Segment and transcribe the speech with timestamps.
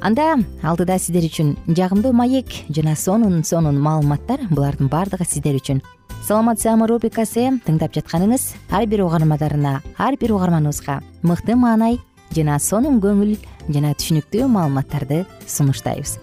[0.00, 5.82] анда алдыда сиздер үчүн жагымдуу маек жана сонун сонун маалыматтар булардын баардыгы сиздер үчүн.
[6.24, 11.98] Саламат саама рубрикасы тыңдап жатканыңыз ар бир угармандарына ар бир угарманыбызга мыкты маанай
[12.34, 13.36] жана сонун көңүл
[13.68, 16.18] жана түшүнүктүү маалыматтарды сунуштайбыз.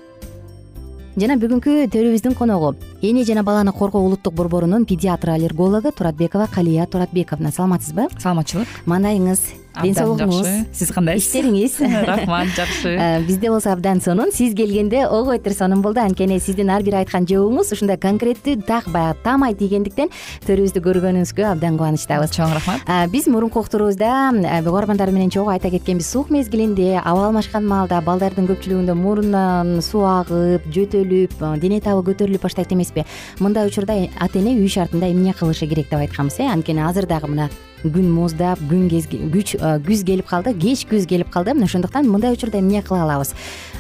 [1.18, 7.52] Жана бүгүнкү төрүбүздүн коногу эне жана баланы коргоо улуттук борборунун педиатр аллергологу туратбекова калия туратбековна.
[7.52, 8.68] Саламатсызбы саламатчылык.
[8.86, 10.48] Маанайыңыз ден соолугуңуз.
[10.76, 11.78] сиз кандайсыз иштериңиз
[12.10, 12.92] рахмат жакшы.
[12.92, 16.02] Э, бизде болсо абдан сонун сиз келгенде ого бетер сонун болду.
[16.02, 20.12] Анткени сиздин ар бир айткан жообуңуз ушундай конкреттүү так баягы тамай тийгендиктен
[20.48, 22.36] төрүбүздү көргөнүңүзгө абдан кубанычтабыз.
[22.36, 22.84] Чоң рахмат.
[22.86, 24.32] Э, биз мурунку уктуруубузда
[24.68, 26.10] угармандар менен чогуу айта кеткенбиз.
[26.12, 32.44] Суук мезгилинде аба алмашкан маалда балдардын көпчүлүгүндө мурундан суу агып жөтөлүп э, дене табы көтөрүлүп
[32.44, 33.06] баштайт эмеспи эмеспи.
[33.40, 36.48] Мындай учурда ата эне үй шартында эмне кылышы керек деп айтканбыз э?
[36.48, 37.50] Анткени азыр дагы мына
[37.84, 41.54] күн муздап күн күч күз келип калды кеч күз келип калды.
[41.54, 43.34] Мына ошондуктан мындай учурда эмне кыла алабыз?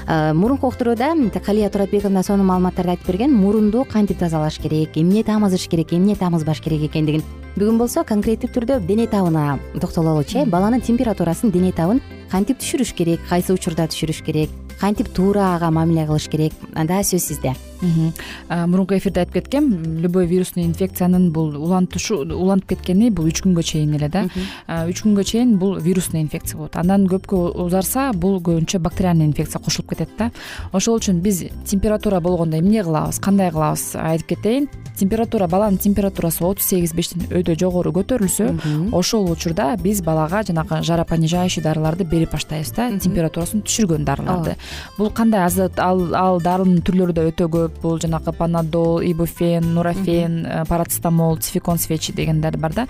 [0.07, 1.13] Мурунку уктурууда
[1.45, 3.33] калия туратбековна сонун маалыматтарды айтып берген.
[3.33, 7.23] Мурунду кантип тазалаш керек эмне тамызыш керек эмне тамызбаш керек экендигин.
[7.55, 10.45] Бүгүн болсо конкреттүү түрдө дене табына токтололучу э?
[10.45, 14.49] Баланын температурасын дене табын кантип түшүрүш керек кайсы учурда түшүрүш керек
[14.79, 16.53] кантип туура ага мамиле кылыш керек?
[16.73, 23.25] Анда сөз сизде мурунку эфирде айтып кеткем любой вирусный инфекциянын бул улантышу уланып кеткени бул
[23.25, 24.25] үч күнгө чейин эле да.
[24.67, 26.75] Үч күнгө чейин бул вирусный инфекция болот.
[26.75, 30.31] Андан көпкө узарса бул көбүнчө бактериальный инфекция кошулуп кетет да.
[30.71, 34.69] Ошол үчүн биз температура болгондо эмне кылабыз кандай кылабыз айтып кетейин.
[34.97, 41.63] Температура баланын температурасы отуз сегиз бештен өтө жогору көтөрүлсө ошол учурда биз балага жанагы жаропонижающий
[41.63, 42.89] дарыларды берип баштайбыз да.
[42.99, 44.57] Температурасын түшүргөн дарыларды.
[44.97, 51.37] Бул кандай ал дарынын түрлөрү да өтө көп бул жанагы панадол ибуфен нурофен э, парацетамол
[51.37, 52.87] цификон свечи дегендер бар да.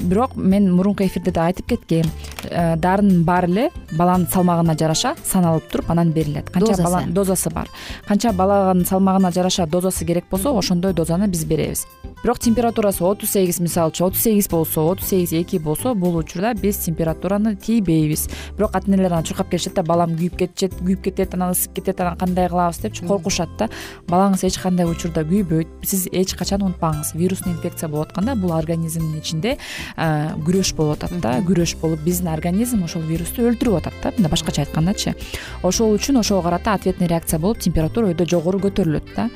[0.00, 2.10] Бирок мен мурунку эфирде да айтып кеткем
[2.44, 6.50] э, дарынын баары эле баланын салмагына жараша саналып туруп анан берилет.
[6.50, 7.68] Канча бала дозасы бар.
[8.08, 11.86] Канча баланын салмагына жараша дозасы керек болсо ошондой дозаны биз беребиз.
[12.22, 16.54] Бирок температурасы отуз сегиз мисалы үчүн отуз сегиз болсо отуз сегиз эки болсо бул учурда
[16.54, 18.28] биз температураны тийбейбиз.
[18.56, 22.00] Бирок ата энелер анан чуркап келишет да балам күйүп кетчү күйүп кетет анан ысып кетет
[22.00, 23.68] анан кандай кылабыз депчи коркушат да
[24.08, 27.14] балаңыз эч кандай учурда күйбөйт сиз эч качан унутпаңыз.
[27.14, 29.56] Вирусный инфекция болуп атканда бул организмдин ичинде
[29.96, 34.12] күрөш болуп атат да күрөш болуп биздин организм ошол вирусту өлтүрүп атат да.
[34.16, 35.14] Мындай башкача айткандачы.
[35.62, 39.28] Ошол үчүн ошого карата ответный реакция болуп температура өтө жогору көтөрүлөт да.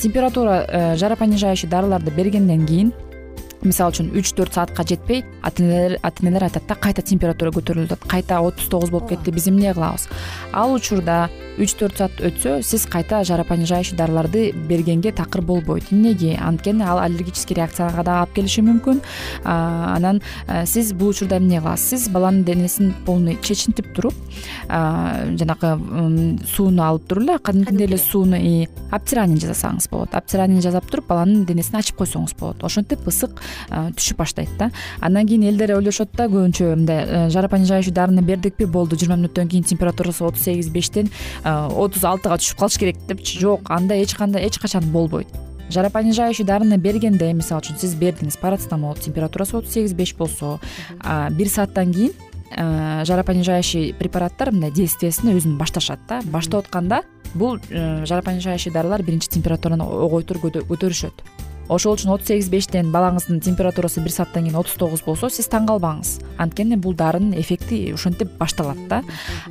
[0.00, 2.92] Температура э, жаропонижающий дарыларды бергенден кийин
[3.64, 7.92] мисалы үчүн үч төрт саатка жетпей ата энелер ата энелер айтат да кайта температура көтөрүлүп
[7.92, 10.08] атат кайта отуз тогуз болуп кетти биз эмне кылабыз?
[10.52, 11.28] Ал учурда
[11.60, 15.92] үч төрт саат өтсө сиз кайта жаропонижающий дарыларды бергенге такыр болбойт.
[15.92, 16.38] Эмнеге?
[16.40, 19.02] Анткени ал аллергический реакцияга дагы алып келиши мүмкүн.
[19.44, 20.22] Анан
[20.64, 21.90] сиз бул учурда эмне кыласыз?
[21.92, 24.14] Сиз баланын денесин полный чечинтип туруп
[24.68, 25.76] жанагы
[26.48, 27.98] сууну алып туруп эле кадимкидей эле.
[27.98, 28.36] сууну
[28.90, 30.14] обтирание жасасаңыз болот.
[30.14, 32.64] Обтирание жасап туруп баланын денесин ачып койсоңуз болот.
[32.64, 34.70] Ошентип ысык түшүп баштайт да.
[35.00, 38.66] Андан кийин элдер ойлошот да көбүнчө мындай э, жаропонижающий дарыны бердикпи?
[38.66, 41.10] Болду жыйырма мүнөттөн кийин температурасы отуз сегиз бештен
[41.44, 45.28] э, отуз алтыга түшүп калыш керек депчи жок андай эч кандай эч качан болбойт.
[45.72, 50.58] Жаропонижающий дарыны бергенде мисалы үчүн сиз бердиңиз парацетамол температурасы отуз сегиз беш болсо
[51.36, 52.12] бир сааттан кийин
[52.56, 56.20] э, жаропонижающий препараттар мындай действиесин өзүн башташат да.
[56.24, 57.02] Баштап атканда
[57.34, 64.14] бул жаропонижающий дарылар биринчи температураны огойтур көтөрүшөт ошол үчүн отуз сегиз бештен балаңыздын температурасы бир
[64.14, 69.02] сааттан кийин отуз тогуз болсо сиз таң калбаңыз анткени бул дарынын эффекти ушинтип башталат да.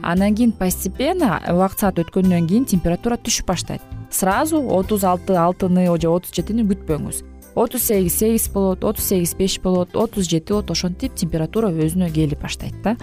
[0.01, 3.81] Андан кийин постепенно убакыт саат өткөндөн кийин температура түшүп баштайт.
[4.11, 7.23] Сразу отуз алты алтыны же отуз жетини күтпөңүз.
[7.55, 12.41] Отуз сегиз сегиз болот отуз сегиз беш болот отуз жети болот ошентип температура өзүнө келип
[12.41, 12.95] баштайт да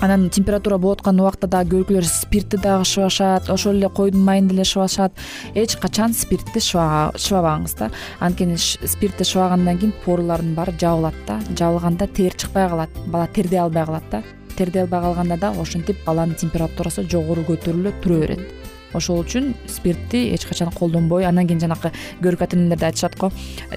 [0.00, 4.62] анан температура болуп аткан убакта дагы кээ спиртти дагы ышыбашат ошол эле койдун майын деле
[4.62, 5.12] ышыбашат
[5.54, 7.90] эч качан спиртти ышыбабаңыз да.
[8.20, 11.40] Анткени спиртти ышыбагандан кийин порулардын баары жабылат да.
[11.58, 14.22] Жабылганда тер чыкпай калат бала тердей албай калат да.
[14.56, 18.63] Тердей албай калганда дагы ошентип баланын температурасы жогору көтөрүлө тура берет
[18.94, 21.92] ошол үчүн спиртти эч качан колдонбой андан кийин жанакы
[22.22, 23.30] кээ ата энелер атышат го.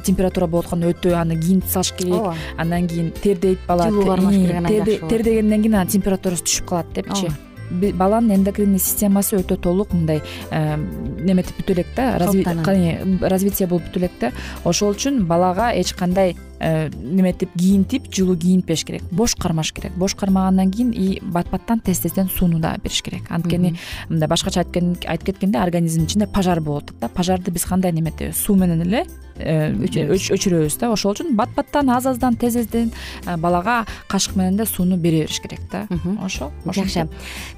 [0.04, 2.36] Температура болуп атканда өтө аны кийинтип салыш керек ооба.
[2.58, 6.66] андан кийин тердейт бала жылуу кармаш керек анан жакшы болот тердегенден кийин анан температурасы түшүп
[6.70, 10.22] калат депчи баланын эндокринный системасы өтө толук мындай
[10.52, 14.32] неметип бүтө элек да развитие болуп бүтө элек да.
[14.66, 19.94] Ошол үчүн балага эч кандай э, неметип кийинтип жылуу кийинтпеш керек бош кармаш керек.
[19.98, 23.30] Бош кармагандан кийин и бат баттан тез тезден сууну дагы бериш керек.
[23.30, 23.76] Анткени
[24.10, 27.10] мындай башкача айтып кеткенде организмдин ичинде пожар болуп атат да.
[27.10, 32.06] Пожарды биз кандай неметебиз суу менен эле Э, өчүрөбүз да ошол үчүн бат баттан аз
[32.06, 32.92] аздан тез тезден
[33.26, 35.88] э, балага кашык менен эле сууну бере бериш керек да.
[36.24, 37.08] Ошо жакшы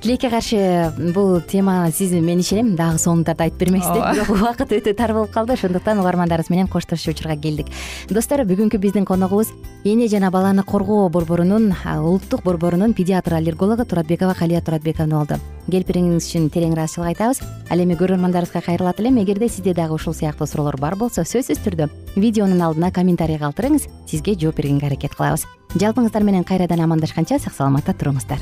[0.02, 4.96] тилекке каршы бул тема сиз мен ишенем дагы сонун айтып бермексиз деп бирок убакыт өтө
[4.96, 5.54] тар болуп калды.
[5.54, 7.68] Ошондуктан угармандарыбыз менен коштошчу учурга келдик.
[8.10, 9.52] Достор бүгүнкү биздин коногубуз
[9.84, 16.50] эне жана баланы коргоо борборунун улуттук борборунун педиатр аллергологу туратбекова калия туратбековна болду келиңиз үчүн
[16.50, 17.42] терең ыраазычылык айтабыз.
[17.70, 19.18] Ал эми көрөрмандарыбызга кайрылат элем.
[19.22, 23.88] Эгерде сизде дагы ушул сыяктуу суроолор бар болсо сөзсүз видеонун алдына комментарий калтырыңыз.
[24.08, 25.46] Сизге жооп бергенге аракет кылабыз.
[25.76, 28.40] Жалпыңыздар менен кайрадан амандашканча сак саламатта туруңуздар.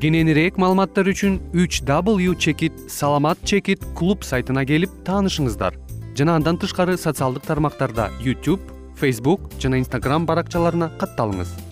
[0.00, 5.78] Кененирээк маалыматтар үчүн үч w чекит саламат чекит клуб сайтына келип таанышыңыздар.
[6.16, 8.60] Жана андан тышкары социалдык тармактарда youtube
[9.00, 11.71] facebook жана instagram баракчаларына катталыңыз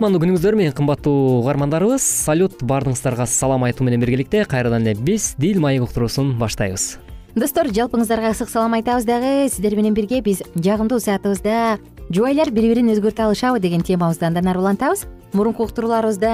[0.00, 5.60] кутмандуу күнүңүздөр менен кымбаттуу угармандарыбыз салют баардыгыңыздарга салам айтуу менен биргеликте кайрадан эле биз дил
[5.60, 6.94] маек уктуруусун баштайбыз.
[7.36, 9.50] Достор жалпыңыздарга ысык салам айтабыз дагы.
[9.52, 11.76] Сиздер менен бирге биз жагымдуу саатыбызда
[12.08, 15.04] жубайлар бири бирин өзгөртө алышабы деген темабызды андан ары улантабыз
[15.36, 16.32] мурунку уктурууларыбызда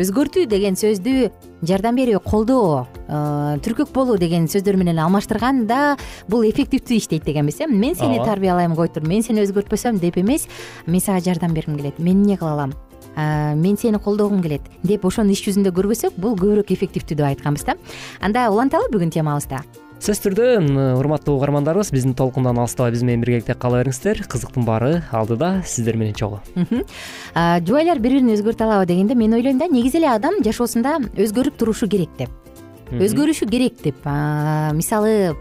[0.00, 1.28] өзгөртүү деген сөздү
[1.62, 7.68] жардам берүү колдоо э, түркөк болуу деген сөздөр менен алмаштырганда бул эффективдүү иштейт дегенбиз э.
[7.68, 10.48] Мен сени тарбиялайм кой тур мен сени өзгөртпөсөм деп эмес
[10.86, 12.00] мен сага жардам бергим келет.
[12.00, 12.74] Мен эмне кыла алам
[13.16, 14.62] мен сени колдогум келет.
[14.82, 17.78] Деп ошону иш жүзүндө көрбөсөк бул көбүрөөк эффективдүү деп айтканбыз да.
[18.20, 19.62] Анда уланталы бүгүн темабызда.
[20.04, 20.46] Сөзсүз түрдө
[20.98, 24.26] урматтуу угармандарыбыз биздин толкундан алыстабай биз менен биргеликте кала бериңиздер.
[24.28, 26.42] Кызыктын баары алдыда сиздер менен чогуу
[27.64, 31.88] жубайлар бири бирин өзгөртө алабы дегенде мен ойлойм да негизи эле адам жашоосунда өзгөрүп турушу
[31.88, 32.28] керек деп.
[32.92, 34.04] Өзгөрүшү керек деп.
[34.04, 35.36] Мисалы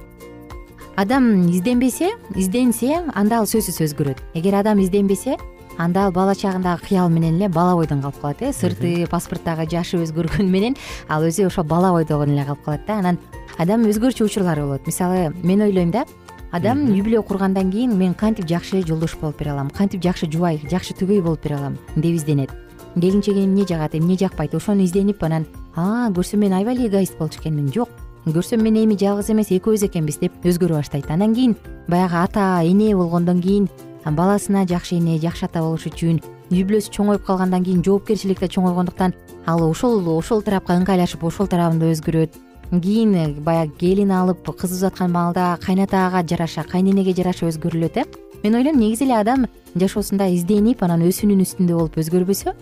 [0.95, 4.21] адам изденбесе изденсе анда ал сөзсүз өзгөрөт.
[4.33, 5.35] Эгер адам изденбесе
[5.77, 9.97] анда ал бала чагындагы кыял менен эле бала бойдон калып калат э сырты паспорттагы жашы
[10.03, 10.75] өзгөргөнү менен
[11.09, 12.99] ал өзү ошол бала бойдогу эле калып калат да.
[12.99, 13.17] Анан
[13.57, 14.85] адам өзгөрчү учурлары болот.
[14.85, 16.05] Мисалы мен ойлойм да
[16.51, 20.61] адам үй бүлө кургандан кийин мен кантип жакшы жолдош болуп бере алам кантип жакшы жубай
[20.69, 22.51] жакшы түгөй болуп бере алам деп изденет.
[22.95, 27.39] Келинчеги эмне жагат эмне жакпайт ошону изденип анан а көрсөм мен аябай эле эгоист болчу
[27.39, 27.89] экенмин жок
[28.27, 31.09] көрсөм мен эми жалгыз эмес экөөбүз экенбиз деп өзгөрө баштайт.
[31.09, 33.67] Анан кийин баягы ата эне болгондон кийин
[34.05, 36.19] баласына жакшы эне жакшы ата болуш үчүн
[36.51, 39.13] үй бүлөсү чоңоюп калгандан кийин жоопкерчилик да чоңойгондуктан
[39.45, 42.35] ал ошол ошол тарапка ыңгайлашып ошол тарабында өзгөрөт.
[42.73, 48.05] Кийин баягы келин алып кыз узаткан маалда кайнатага жараша кайненеге жараша өзгөрүлөт э?
[48.43, 49.45] Мен ойлойм негизи эле адам
[49.75, 52.55] жашоосунда изденип анан өсүүнүн үстүндө болуп өзгөрбөсө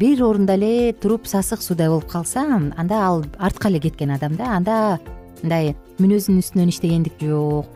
[0.00, 2.46] бир орунда эле туруп сасык суудай болуп калса
[2.76, 4.98] анда ал артка эле кеткен адам да анда
[5.42, 7.66] мындай мүнөзүнүн үстүнөн иштегендик жок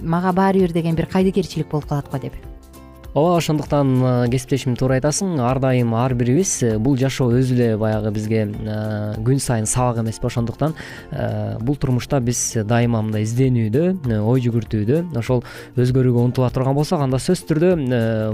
[0.00, 2.34] мага баары бир деген бир кайдыгерчилик болуп калат го деп.
[3.14, 5.36] Ооба ошондуктан э, кесиптешим туура айтасың.
[5.38, 10.00] Ар дайым ар бирибиз э, бул жашоо өзү эле баягы бизге э, күн сайын сабак
[10.02, 10.74] эмеспи ошондуктан
[11.60, 15.44] бул турмушта биз дайыма мындай изденүүдө ой жүгүртүүдө ошол
[15.78, 17.70] өзгөрүүгө умтула турган болсок анда сөзсүз түрдө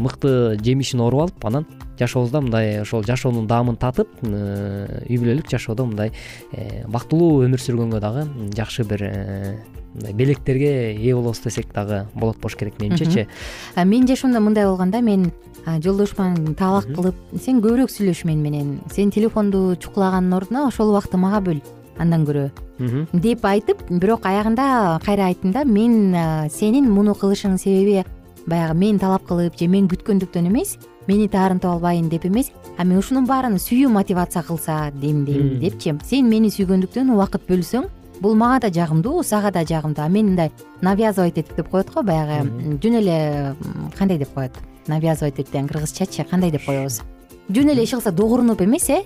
[0.00, 0.32] мыкты
[0.64, 1.66] жемишин ооруп алып анан
[2.00, 6.14] жашообузда мындай ошол жашоонун даамын татып үй бүлөлүк жашоодо мындай
[6.88, 8.24] бактылуу өмүр сүргөнгө дагы
[8.56, 9.04] жакшы бир
[9.94, 13.26] мындай белектерге ээ болобуз десек дагы болот болуш керек менимчечи
[13.76, 15.32] менин жашоомдо мындай болгон да мен
[15.66, 18.80] а, жолдошума таалак кылып сен көбүрөөк сүйлөш мени менен.
[18.92, 21.60] Сен телефонду чукулагандын ордуна ошол убакытты мага бөл
[21.98, 22.50] андан көрө.
[23.12, 26.14] Деп айтып бирок аягында кайра айттым да мен
[26.50, 28.04] сенин муну кылышыңдын себеби
[28.46, 32.98] баягы мен талап кылып же мен күткөндүктөн эмес мени таарынтып албайын деп эмес а мен
[32.98, 35.94] ушунун баарын сүйүү мотивация кылса дейм дейм депчи.
[36.04, 40.04] Сен мени сүйгөндүктөн убакыт бөлсөң бул мага да жагымдуу сага да жагымдуу.
[40.04, 42.48] А мен мындай навязывать этип деп коет го баягы.
[42.82, 43.56] Жөн эле
[43.98, 44.52] кандай деп коет?
[44.86, 47.02] Навязывать этип деген кыргызчачы кандай деп коебуз?
[47.48, 49.02] Жөн эле иши кылса догурунуп эмес э?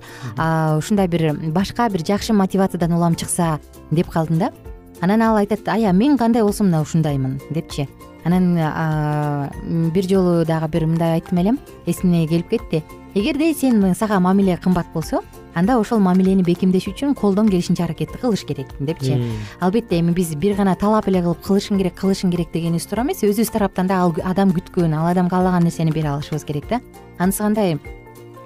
[0.78, 4.52] Ушундай бир башка бир жакшы мотивациядан улам чыкса деп калдым да.
[5.00, 7.88] Анан ал айтат ая мен кандай болсом мына ушундаймын депчи.
[8.25, 8.54] Анан
[9.92, 11.59] бир жолу дагы бир мындай айттым элем.
[11.87, 12.83] Эсиме келип кетти.
[13.14, 15.23] Эгерде сен сага мамиле кымбат болсо
[15.54, 19.20] анда ошол мамилени бекемдеш үчүн колдон келишинче аракетти кылыш керек депчи.
[19.61, 23.23] Албетте эми биз бир гана талап эле кылып кылышың керек кылышың керек дегенибиз туура эмес.
[23.23, 26.80] Өзүбүз тараптан да ал адам күткөн ал адам каалаган нерсени бере алышыбыз керек да.
[27.18, 27.78] Анысы кандай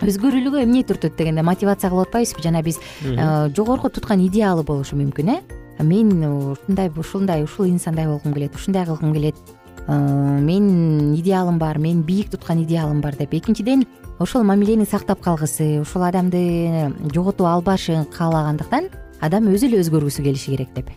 [0.00, 2.42] өзгөрүүлүгү эмне түртөт дегенде мотивация кылып атпайбызбы?
[2.42, 5.40] Жана биз э, жогорку туткан идеалы болушу мүмкүн э?
[5.82, 9.34] Мен ушундай ушундай ушул инсандай болгум келет ушундай кылгым келет.
[9.34, 9.57] э,
[9.88, 13.34] менин идеалым бар менин бийик туткан идеалым бар деп.
[13.34, 13.86] Экинчиден
[14.18, 18.90] ошол мамилени сактап калгысы ушул адамды жоготуп албашын каалагандыктан
[19.20, 20.90] адам өзү эле өзгөргүсү келиши керек деп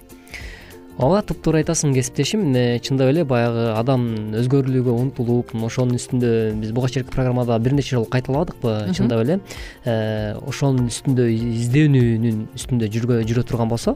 [1.01, 2.43] ооба туптуура айтасың кесиптешим.
[2.85, 4.03] Чындап эле баягы адам
[4.37, 6.31] өзгөрүүлүгү умтулуп ошонун үстүндө
[6.61, 9.39] биз буга чейинки программада бир нече жолу кайталабадыкпы чындап эле.
[9.83, 13.95] Э, ошонун үстүндө изденүүнүн үстүндө жүрө турган болсо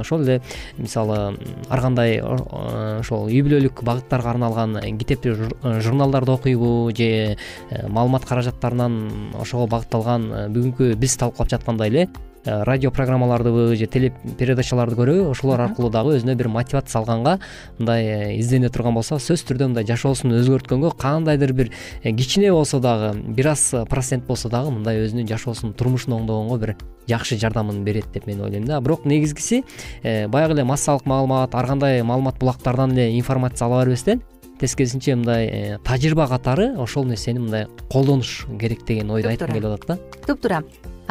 [0.00, 0.40] ошол эле
[0.78, 1.20] мисалы
[1.68, 9.68] ар кандай ошол үй бүлөлүк багыттарга арналган китепти журналдарды окуйбу же э, маалымат каражаттарынан ошого
[9.70, 15.90] багытталган э, бүгүнкү биз талкуулап жаткандай эле Э, радио программалардыбы же телепередачаларды көрөбү ошолор аркылуу
[15.92, 17.38] дагы өзүнө бир мотивация алганга
[17.78, 21.70] мындай э, издене турган болсо сөзсүз түрдө мындай жашоосун өзгөрткөнгө кандайдыр бир
[22.02, 26.76] э, кичине болсо дагы бир аз процент болсо дагы мындай өзүнүн жашоосун турмушун оңдогонго бир
[27.08, 28.80] жакшы жардамын берет деп мен ойлойм да.
[28.80, 29.64] Бирок негизгиси
[30.02, 34.22] баягы эле массалык маалымат ар кандай маалымат булактардан эле информация ала бербестен
[34.60, 39.98] тескерисинче мындай тажрыйба катары ошол нерсени мындай колдонуш керек деген ойду айткым келип атат да.
[40.26, 40.64] туптуура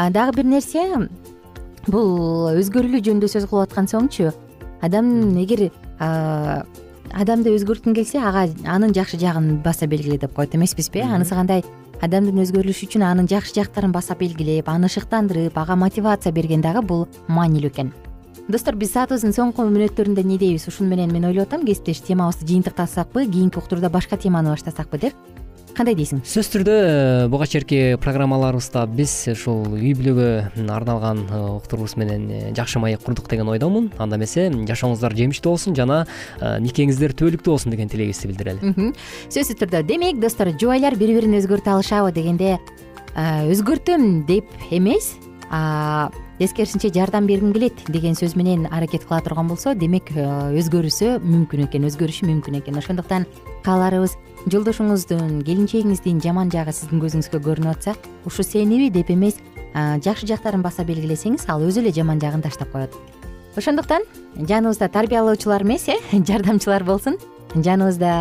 [0.07, 0.85] дагы бир нерсе
[1.87, 4.31] бул өзгөрүүлүк жөнүндө сөз кылып аткан соңчу.
[4.81, 11.03] Адам эгер адамды өзгөрткүң келсе ага анын жакшы жагын баса белгиле деп коет эмеспизби.
[11.03, 11.65] Анысы кандай?
[11.99, 17.07] Адамдын өзгөрүлүшү үчүн анын жакшы жактарын баса белгилеп аны шыктандырып ага мотивация берген дагы бул
[17.27, 17.91] маанилүү экен.
[18.47, 20.69] Достор биз саатыбыздын соңку мүнөттөрүндө эмне дейбиз?
[20.71, 25.13] Ушуну менен мен ойлоп атам кесиптеш темабызды жыйынтыктасакпы кийинки уктуруда башка теманы баштасакпы деп
[25.77, 26.21] кандай дейсиң?
[26.27, 30.29] Сөзсүз түрдө э, буга чейинки программаларыбызда биз ушул үй бүлөгө
[30.73, 33.91] арналган э, уктурубуз менен э, жакшы маек курдук деген ойдомун.
[33.97, 36.03] Анда эмесе жашооңуздар жемиштүү болсун жана
[36.39, 38.93] никеңиздер түбөлүктүү болсун деген тилегибизди билдирели.
[39.29, 42.58] Сөзсүз түрдө демек достор жубайлар бири бирин өзгөртө алышабы дегенде
[43.17, 45.15] өзгөртөм деп эмес
[46.39, 51.88] тескерисинче жардам бергим келет деген сөз менен аракет кыла турган болсо демек өзгөрүсө мүмкүн экен
[51.89, 52.77] өзгөрүшү мүмкүн экен.
[52.79, 53.25] Ошондуктан
[53.65, 54.15] кааларыбыз
[54.47, 59.39] жолдошуңуздун келинчегиңиздин жаман жагы сиздин көзүңүзгө көрүнүп атса ушу сениби деп эмес
[59.75, 62.95] жакшы жактарын баса белгилесеңиз ал өзү эле жаман жагын таштап коет.
[63.58, 64.06] Ошондуктан
[64.38, 65.97] жаныбызда тарбиялоочулар эмес э
[66.28, 67.17] жардамчылар болсун.
[67.56, 68.13] Жаныбызда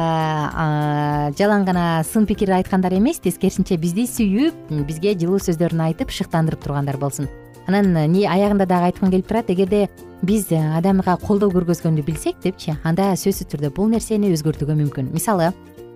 [1.39, 6.97] жалаң гана сын пикир айткандар эмес тескерисинче бизди сүйүп бизге жылуу сөздөрүн айтып шыктандырып тургандар
[6.97, 7.29] болсун.
[7.69, 9.89] Анан аягында дагы айткым келип турат эгерде
[10.23, 15.13] биз адамга колдоо көргөзгөндү билсек депчи анда сөзсүз түрдө бул нерсени өзгөртүүгө мүмкүн.
[15.13, 15.53] Мисалы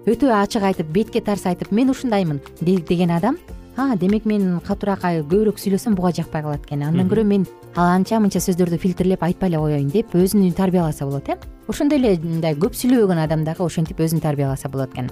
[0.06, 3.38] өтө ачык айтып бетке тарс айтып мен ушундаймын деген адам
[3.76, 6.82] а демек мен катуураак көбүрөөк сүйлөсөм буга жакпай калат экен.
[6.82, 11.28] Андан көрө мен ал анча мынча сөздөрдү фильтрлеп айтпай эле коеюн деп өзүн тарбияласа болот
[11.28, 11.36] э.
[11.68, 15.10] Ошондой эле мындай көп сүйлөбөгөн адам дагы ошентип өзүн тарбияласа болот экен.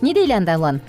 [0.00, 0.80] Эмне дейли анда улан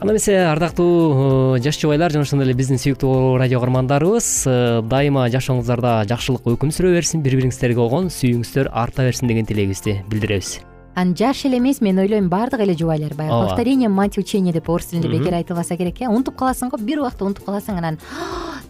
[0.00, 5.28] анда эмесе ардактуу э, жаш жубайлар жана ошондой эле биздин сүйүктүү радио каармандарыбыз э, дайыма
[5.32, 10.58] жашооңуздарда жакшылык өкүм сүрө берсин бири бириңиздерге болгон сүйүүңүздөр арта берсин деген тилегибизди билдиребиз
[10.98, 13.46] анан жаш эле эмес мен ойлойм баардык эле жубайлар баягы.
[13.46, 16.08] Повторение мать учения деп орус тилинде бекер айтылбаса керек э.
[16.08, 17.98] Унутуп каласың го бир убакта унутуп каласың анан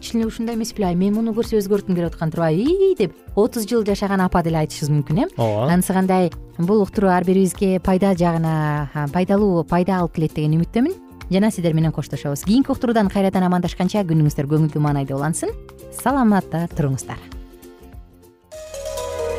[0.00, 3.64] чын эле ушундай эмес беле ай мен муну көрсө өзгөрткүм келип аткан турбайбы деп отуз
[3.66, 5.28] жыл жашаган апа деле айтышыбыз мүмкүн э.
[5.36, 5.72] Ооба.
[5.72, 10.94] Анысы кандай бул уктуруу ар бирибизге пайда жагына пайдалуу пайда алып келет деген үмүттөмүн.
[11.30, 12.44] Жана сиздер менен коштошобуз.
[12.44, 15.52] Кийинки уктуруудан кайрадан амандашканча күнүңүздөр көңүлдүү маанайда улансын.
[15.92, 17.37] Саламатта туруңуздар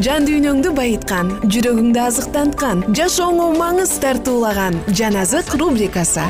[0.00, 6.24] жан дүйнөңдү байыткан жүрөгүңдү азыктанткан жашооңо маңыз тартуулаган жан азык рубрикасы.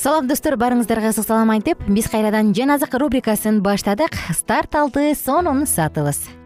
[0.00, 4.16] Салам достор баарыңыздарга ысык салам айтып биз кайрадан жан азык рубрикасын баштадык.
[4.32, 6.39] Старт алды сонун саатыбыз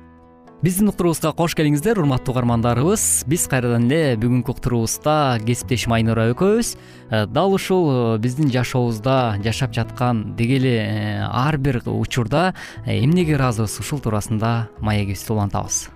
[0.65, 3.25] биздин уктуруубузга кош келиңиздер урматтуу угармандарыбыз.
[3.29, 6.71] Биз кайрадан эле бүгүнкү уктуруубузда кесиптешим айнура экөөбүз.
[7.11, 12.55] Э, дал ушул э, биздин жашообузда жашап жаткан деги эле э, ар бир учурда
[12.87, 15.91] эмнеге ыраазыбыз ушул туурасында маегибизди улантабыз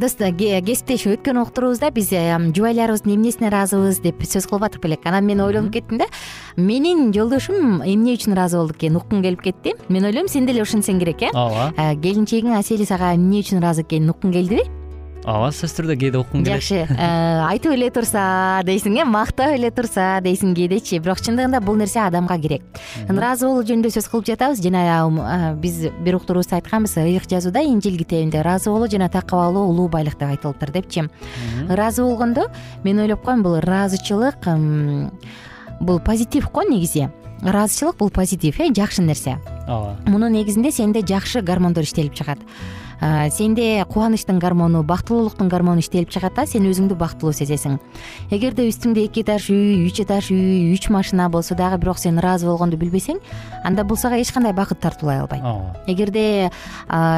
[0.00, 5.40] достор кесиптеш өткөн уктуруубузда биз жубайларыбыздын эмнесине ыраазыбыз деп сөз кылып атырк белек анан мен
[5.44, 6.08] ойлонуп кеттим да
[6.56, 8.96] менин жолдошум эмне үчүн ыраазы болду экен?
[8.96, 9.74] Уккум келип кетти.
[9.88, 11.30] Мен ойлойм сен деле ошентсең керек э?
[11.30, 11.70] Ооба.
[12.02, 14.68] Келинчегиң асель сага эмне үчүн ыраазы экен уккуң келдиби
[15.28, 16.62] ооба сөзсүз түрдө кээде уккум келет.
[16.62, 17.08] Жакшы э,
[17.48, 21.00] айтып эле турса дейсиң э мактап эле турса дейсиң кээдечи.
[21.02, 22.62] Бирок чындыгында бул нерсе адамга керек.
[23.08, 24.62] Ыраазы болуу жөнүндө сөз кылып жатабыз.
[24.64, 29.68] Жана э, биз бир уктуруубузда айтканбыз ыйык жазууда инжил китебинде ыраазы болуу жана такып алуу
[29.68, 31.08] улуу байлык деп айтылыптыр депчи.
[31.68, 32.48] Ыраазы болгондо
[32.84, 34.48] мен ойлоп коем бул ыраазычылык
[35.80, 37.10] бул позитив го негизи.
[37.42, 39.38] Ыраазычылык бул позитив э жакшы нерсе.
[39.68, 39.98] Ооба.
[40.06, 42.38] Мунун негизинде сенде жакшы гормондор иштелип чыгат
[43.00, 47.78] сенде кубанычтын гормону бактылуулуктун гормону иштелип чыгат да сен өзүңдү бактылуу сезесиң.
[48.30, 52.46] Эгерде үстүңдө эки этаж үй үч этаж үй үч машина болсо дагы бирок сен ыраазы
[52.46, 53.20] болгонду билбесең
[53.64, 55.42] анда бул сага эч кандай бакыт тартуулай албайт.
[55.42, 55.76] Ооба.
[55.86, 56.50] Эгерде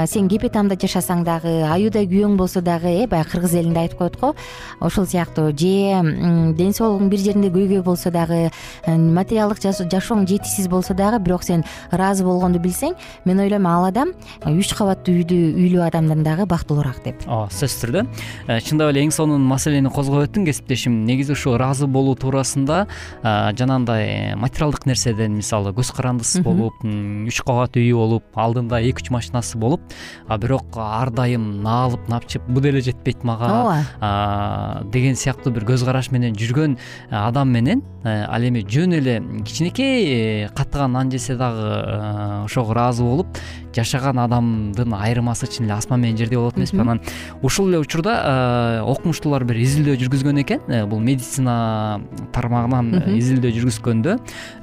[0.07, 4.21] сен кепе тамда жашасаң дагы аюудай күйөөң болсо дагы э баягы кыргыз элинде айтып коет
[4.21, 4.35] го
[4.81, 10.95] ошол сыяктуу же ден соолугуң бир жеринде көйгөй болсо дагы э, материалдык жашооң жетишсиз болсо
[10.95, 14.12] дагы бирок сен ыраазы болгонду билсең мен ойлойм ал адам
[14.45, 15.38] үч кабаттуу үйдү
[15.78, 17.22] адамдан дагы бактылуураак деп.
[17.26, 18.02] Ооба сөзсүз түрдө.
[18.48, 21.04] Э, чындап эле эң сонун маселени козгоп өттүң кесиптешим.
[21.06, 22.87] Негизи ушу ыраазы болуу туурасында
[23.22, 29.04] э, жанагындай э, материалдык нерседен мисалы көз карандысыз болуп үч кабат үйү болуп алдында эки
[29.04, 29.80] үч машинасы болуп
[30.26, 34.85] а бирок ар дайым наалып напчып бу деле жетпейт мага ооба.
[34.90, 36.78] деген сыяктуу бир көз караш менен жүргөн
[37.11, 37.83] адам менен.
[38.04, 43.26] Ал эми жөн эле кичинекей каттаган нан жесе дагы ошого ыраазы болуп
[43.74, 47.00] жашаган адамдын айырмасы чын эле асман менен жердей болот эмеспи анан
[47.42, 50.61] ушул эле учурда э, окумуштуулар бир изилдөө жүргүзгөн экен.
[50.68, 52.00] Э, бул медицина
[52.35, 54.16] тармагынан э, изилдөө жүргүзгөндө.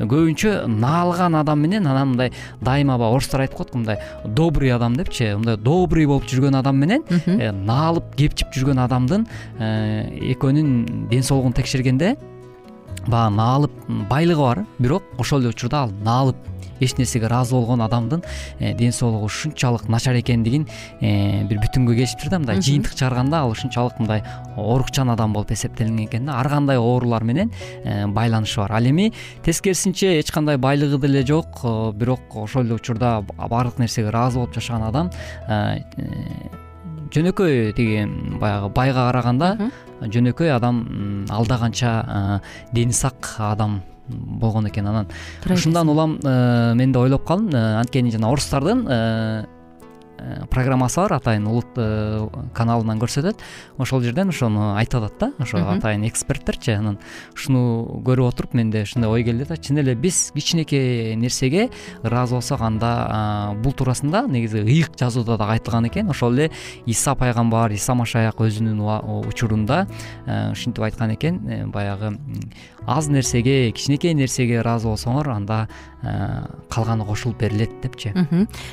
[0.04, 4.98] Көбүнчө наалган адам менен анан мындай дайыма баягы орустар айтып коет го мындай добрый адам
[4.98, 5.34] депчи.
[5.36, 7.04] Мындай добрый болуп жүргөн адам менен
[7.66, 9.28] наалып кепчип жүргөн адамдын
[10.34, 12.18] экөөнүн ден соолугун текшергенде
[13.08, 14.66] баягы наалып байлыгы бар.
[14.80, 16.36] Бирок ошол эле учурда ал наалып
[16.80, 18.24] эч нерсеге ыраазы болгон адамдын
[18.60, 20.68] э, ден соолугу ушунчалык начар экендигин
[21.02, 22.40] э, бир бүтүнгө келишиптир да.
[22.40, 24.24] Мындай жыйынтык чыгарганда ал ушунчалык мындай
[24.56, 26.40] оорукчан адам болуп эсептелинген экен да.
[26.40, 27.52] Ар кандай оорулар менен
[27.84, 28.72] э, байланышы бар.
[28.72, 29.14] Ал эми
[29.44, 31.64] тескерисинче эч кандай байлыгы деле жок
[31.96, 35.12] бирок ошол эле учурда баардык нерсеге ыраазы болуп жашаган адам
[37.14, 38.06] жөнөкөй тиги
[38.40, 41.60] баягы байга караганда жөнөкөй адам алда
[42.74, 45.08] дени сак адам болгон экен анан.
[45.46, 49.46] Ушундан улам э, мен да ойлоп калдым э, анткени жана орустардын э,
[50.52, 53.42] программасы бар атайын улут э, каналынан көрсөтөт.
[53.78, 56.98] Ошол жерден ошону айтып атат да ошо атайын эксперттерчи анан
[57.36, 59.58] ушуну көрүп отуруп менде ушундай ой келди да.
[59.58, 61.70] Чын эле биз кичинекей нерсеге
[62.04, 66.10] ыраазы болсок анда бул туурасында негизи ыйык жазууда дагы айтылган экен.
[66.10, 66.52] Ошол эле
[66.86, 68.82] иса пайгамбар иса машаяк өзүнүн
[69.28, 69.86] учурунда
[70.26, 71.72] э, ушинтип айткан экен.
[71.72, 72.18] Баягы
[72.88, 75.68] аз нерсеге кичинекей нерсеге ыраазы болсоңор анда
[76.02, 78.14] калганы кошулуп берилет депчи.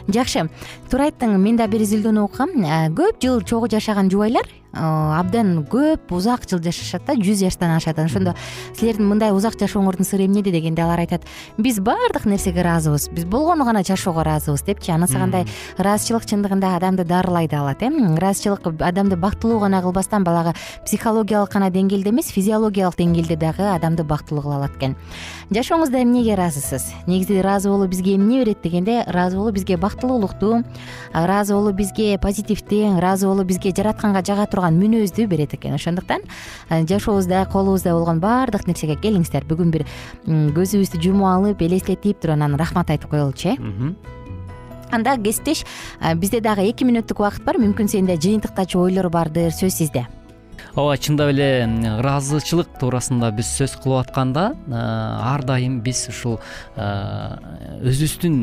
[0.08, 0.48] Жакшы.
[0.90, 2.52] Туура айттың мен да бир изилдөөнү окугам.
[2.96, 7.98] Көп жыл чогуу жашаган жубайлар абдан көп узак жыл жашашат да жүз жаштан ашат.
[7.98, 8.34] Анан ошондо
[8.74, 11.22] силердин мындай узак жашооңордун сыры эмнеде дегенде алар айтат
[11.58, 14.90] биз баардык нерсеге ыраазыбыз биз болгону гана жашоого ыраазыбыз депчи.
[14.90, 15.46] Анысы кандай
[15.78, 20.54] ыраазычылык чындыгында адамды дарылай да алат э ыраазычылык адамды бактылуу гана кылбастан баягы
[20.86, 24.96] психологиялык гана деңгээлде эмес физиологиялык деңгээлде дагы адамды бактылуу кыла алат экен
[25.50, 28.62] жашооңузда эмнеге ыраазысыз негизи ыраазы болуу бизге эмне берет?
[28.62, 30.64] дегенде ыраазы болуу бизге бактылуулукту
[31.12, 35.74] ыраазы болуу бизге позитивди ыраазы болуу бизге жаратканга жага турган мүнөздү берет экен.
[35.74, 36.24] Ошондуктан
[36.70, 39.44] жашообузда колубузда болгон баардык нерсеге келиңиздер.
[39.44, 39.86] Бүгүн бир
[40.26, 43.94] көзүбүздү жумуп алып элестетип туруп анан рахмат айтып коелучу э.
[44.90, 45.64] Анда кесиптеш
[46.16, 47.58] бизде дагы эки мүнөттүк убакыт бар.
[47.58, 50.06] Мүмкүн сенде жыйынтыктачу ойлор бардыр сөз сизде
[50.74, 51.48] ооба чындап эле
[52.00, 56.40] ыраазычылык туурасында биз сөз кылып атканда ар дайым биз ушул
[56.74, 58.40] өзүбүздүн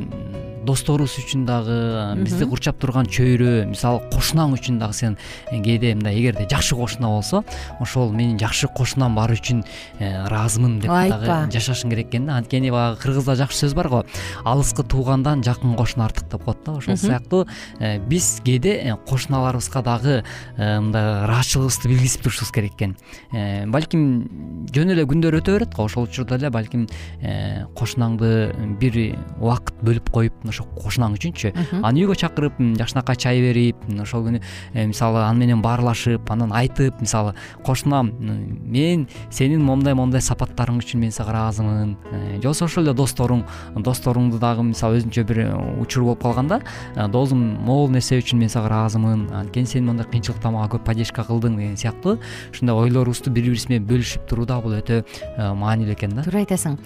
[0.63, 1.76] досторубуз үчүн дагы
[2.22, 5.17] бизди курчап турган чөйрө мисалы кошунаң үчүн дагы сен
[5.50, 7.41] кээде мындай эгерде жакшы кошуна болсо
[7.82, 9.63] ошол менин жакшы кошунам бар үчүн
[10.00, 12.38] э, ыраазымын деп дагы жашашың керек экен да.
[12.38, 14.04] Анткени баягы кыргызда жакшы сөз бар го.
[14.46, 17.48] Алыскы туугандан жакын кошуна артык деп коет да ошол сыяктуу.
[17.80, 20.24] Э, биз кээде э, кошуналарыбызга дагы
[20.58, 22.96] мындай ыраазычылыгыбызды сезип турушубуз керек экен.
[23.32, 26.88] Э, балким жөн эле күндөр өтө берет го ошол учурда эле балким
[27.22, 29.00] э, кошунаңды бир
[29.40, 31.54] убакыт бөлүп коюп ошо кошунаң үчүнчү.
[31.82, 34.42] Аны үйгө чакырып жакшынакай чай берип ошол күнү
[34.74, 41.12] мисалы аны менен баарлашып анан айтып мисалы кошунам мен сенин моундай моундай сапаттарың үчүн мен
[41.12, 41.96] сага ыраазымын.
[42.42, 43.44] Же болбосо ошол эле досторуң
[43.76, 45.42] досторуңду дагы мисалы өзүнчө бир
[45.82, 46.62] учур болуп калганда
[47.12, 49.30] досум могул нерсе үчүн мен сага ыраазымын.
[49.32, 52.11] Анткени сен моундай кыйынчылыкта мага көп поддержка кылдың деген сыяктуу
[52.52, 55.02] ушундай ойлорубузду бири бирибиз менен бөлүшүп туруу дагы бул өтө
[55.38, 56.24] маанилүү экен да.
[56.26, 56.78] Туура айтасың.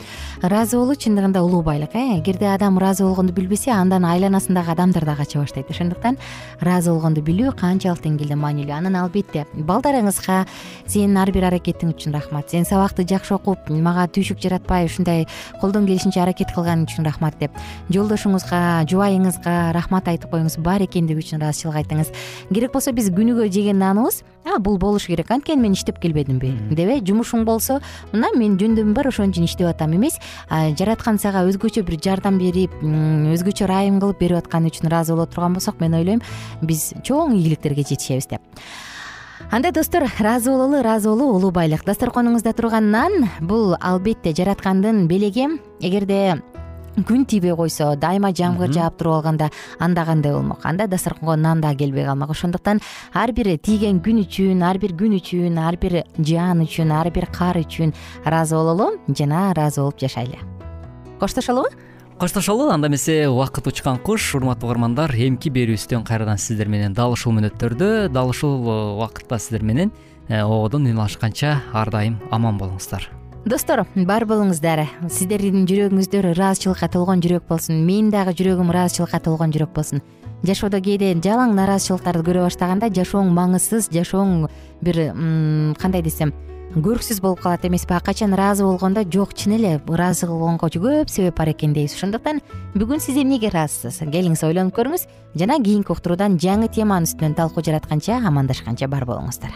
[0.43, 2.19] Ыраазы болуу чындыгында улуу байлык э?
[2.19, 5.69] Эгерде адам ыраазы болгонду билбесе андан айланасындагы адамдар да кача баштайт.
[5.69, 6.17] Ошондуктан
[6.61, 8.73] ыраазы болгонду билүү канчалык деңгээлде маанилүү.
[8.75, 10.45] Анан албетте балдарыңызга
[10.87, 12.49] сенин ар бир аракетиң үчүн рахмат.
[12.49, 15.25] Сен сабакты жакшы окуп мага түйшүк жаратпай ушундай
[15.61, 17.51] колдон келишинче аракет кылганың үчүн рахмат деп
[17.89, 22.13] жолдошуңузга жубайыңызга рахмат айтып коюңуз бар экендиги үчүн ыраазычылык айтыңыз.
[22.51, 24.23] Керек болсо биз күнүгө жеген наныбыз
[24.59, 26.51] бул болуш керек анткени мен иштеп келбедимби.
[26.71, 30.19] Деп э жумушуң болсо мына мен жөндөмүм бар ошон үчүн иштеп атам эмес.
[30.49, 35.53] Жараткан сага өзгөчө бир жардам берип өзгөчө ырайым кылып берип атканы үчүн ыраазы боло турган
[35.53, 36.21] болсок мен ойлойм
[36.61, 38.41] биз чоң ийгиликтерге жетишебиз деп.
[39.51, 41.85] Анда достор ыраазы бололу ыраазы болуу улуу байлык.
[41.85, 45.47] Дасторконуңузда турган нан бул албетте жараткандын белеги.
[45.81, 46.41] Эгерде
[47.03, 50.59] күн тийбей койсо дайыма жамгыр жаап туруп алганда анда кандай болмок?
[50.63, 52.29] Анда дасторконго нан да келбей калмак.
[52.29, 52.79] Ошондуктан
[53.13, 57.27] ар бир тийген күн үчүн ар бир күн үчүн ар бир жаан үчүн ар бир
[57.27, 57.93] кар үчүн
[58.25, 60.39] ыраазы бололу жана ыраазы болуп жашайлы.
[61.19, 61.69] Коштошолубу
[62.17, 67.35] коштошолу анда эмесе убакыт учкан куш урматтуу угармандар эмки берүүбүздөн кайрадан сиздер менен дал ушул
[67.35, 69.91] мүнөттөрдө дал ушул э, убакытта сиздер менен
[70.29, 73.11] э, ободон үн алышканча ар дайым аман болуңуздар
[73.45, 74.85] достор бар болуңуздар.
[75.05, 77.83] Сиздердин жүрөгүңүздөр ыраазычылыкка толгон жүрөк болсун.
[77.85, 80.01] Менин дагы жүрөгүм ыраазычылыкка толгон жүрөк болсун.
[80.45, 84.49] Жашоодо кээде жалаң нааразычылыктарды көрө баштаганда жашооң маңызсыз жашооң
[84.85, 84.99] бир
[85.81, 86.33] кандай десем
[86.75, 91.37] көрксүз болуп калат эмеспи а качан ыраазы болгондо жок чын эле ыраазы болгонго көп себеп
[91.37, 92.41] бар экен дейбиз ошондуктан
[92.75, 95.07] бүгүн сиз эмнеге ыраазысыз келиңиз ойлонуп көрүңүз.
[95.39, 99.55] Жана кийинки уктуруудан жаңы теманын үстүнөн талкуу жаратканча амандашканча бар болуңуздар